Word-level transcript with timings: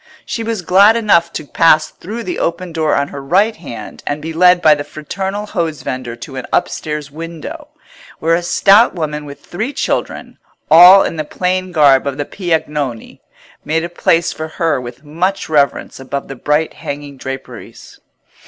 She 0.25 0.41
was 0.43 0.63
glad 0.63 0.95
enough 0.95 1.31
to 1.33 1.45
pass 1.45 1.91
through 1.91 2.23
the 2.23 2.39
open 2.39 2.73
door 2.73 2.95
on 2.95 3.09
her 3.09 3.21
right 3.23 3.55
hand 3.55 4.01
and 4.07 4.19
be 4.19 4.33
led 4.33 4.59
by 4.59 4.73
the 4.73 4.83
fraternal 4.83 5.45
hose 5.45 5.83
vendor 5.83 6.15
to 6.15 6.37
an 6.37 6.47
upstairs 6.51 7.11
window, 7.11 7.67
where 8.17 8.33
a 8.33 8.41
stout 8.41 8.95
woman 8.95 9.25
with 9.25 9.45
three 9.45 9.71
children, 9.73 10.39
all 10.71 11.03
in 11.03 11.17
the 11.17 11.23
plain 11.23 11.71
garb 11.71 12.07
of 12.07 12.17
Piagnoni, 12.31 13.21
made 13.63 13.83
a 13.83 13.89
place 13.89 14.33
for 14.33 14.47
her 14.47 14.81
with 14.81 15.03
much 15.03 15.47
reverence 15.47 15.99
above 15.99 16.29
the 16.29 16.35
bright 16.35 16.73
hanging 16.73 17.15
draperies. 17.15 17.99